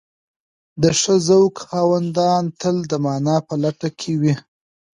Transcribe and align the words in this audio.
د 0.81 0.83
ښه 0.99 1.15
ذوق 1.27 1.55
خاوندان 1.67 2.43
تل 2.59 2.77
د 2.91 2.93
مانا 3.05 3.37
په 3.47 3.55
لټه 3.63 3.89
کې 3.99 4.13
وي. 4.21 4.33